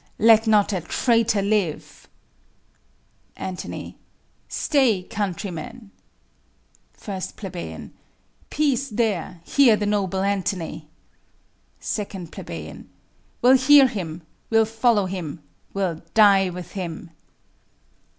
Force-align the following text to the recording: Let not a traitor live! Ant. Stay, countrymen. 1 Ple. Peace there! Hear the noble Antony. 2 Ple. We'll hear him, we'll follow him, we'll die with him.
Let 0.17 0.47
not 0.47 0.73
a 0.73 0.81
traitor 0.81 1.43
live! 1.43 2.07
Ant. 3.37 3.63
Stay, 4.47 5.03
countrymen. 5.03 5.91
1 7.05 7.21
Ple. 7.35 7.91
Peace 8.49 8.89
there! 8.89 9.41
Hear 9.43 9.75
the 9.77 9.85
noble 9.85 10.23
Antony. 10.23 10.89
2 11.81 12.05
Ple. 12.31 12.77
We'll 13.43 13.57
hear 13.57 13.87
him, 13.87 14.23
we'll 14.49 14.65
follow 14.65 15.05
him, 15.05 15.39
we'll 15.71 16.01
die 16.15 16.49
with 16.49 16.71
him. 16.71 17.11